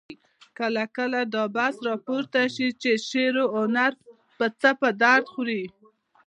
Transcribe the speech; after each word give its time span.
کله 0.57 0.83
کله 0.97 1.21
دا 1.33 1.43
بحث 1.55 1.75
راپورته 1.89 2.41
شي 2.55 2.67
چې 2.81 2.91
شعر 3.07 3.35
او 3.45 3.49
هنر 3.65 3.91
څه 4.61 4.69
په 4.81 4.89
درد 5.01 5.25
خوري؟ 5.33 5.63